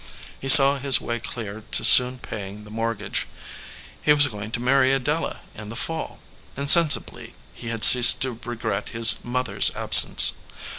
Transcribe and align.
He 0.39 0.49
saw 0.49 0.79
his 0.79 0.99
way 0.99 1.19
clear 1.19 1.61
to 1.69 1.83
soon 1.83 2.17
paying 2.17 2.63
the 2.63 2.71
mortgage. 2.71 3.27
He 4.01 4.11
was 4.13 4.25
going 4.25 4.49
to 4.53 4.59
marry 4.59 4.91
Adela 4.91 5.41
in 5.53 5.69
the 5.69 5.75
fall. 5.75 6.21
Insensibly 6.57 7.35
he 7.53 7.67
had 7.67 7.83
ceased 7.83 8.19
to 8.23 8.39
regret 8.43 8.89
his 8.97 9.23
mother 9.23 9.57
s 9.57 9.69
absence. 9.75 10.33